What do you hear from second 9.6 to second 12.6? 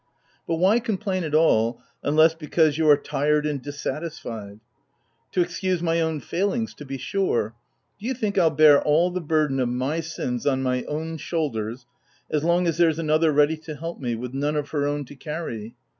my sins on my own shoulders, as